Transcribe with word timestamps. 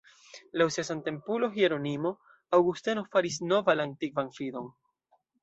Laŭ 0.59 0.65
sia 0.75 0.85
samtempulo, 0.87 1.49
Hieronimo, 1.57 2.13
Aŭgusteno 2.59 3.05
"faris 3.17 3.39
nova 3.53 3.77
la 3.79 3.87
antikvan 3.91 4.35
fidon. 4.41 4.73